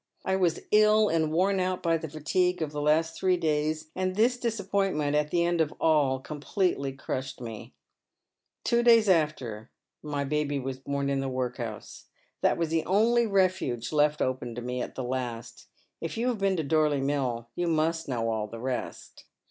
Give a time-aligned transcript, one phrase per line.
[0.25, 4.15] I was ill and worn out by the fatigue of the last three days, and
[4.15, 7.75] this disappointment at the end of all completely crushed me.•
[8.63, 9.69] Two days afterwards
[10.01, 12.05] my baby was bom in the workhouse.
[12.41, 15.67] That was the only refuge left open to me at the last.
[16.01, 19.25] If you have been to Dorley Mill you must know all the rest.